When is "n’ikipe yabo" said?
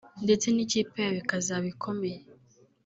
0.51-1.17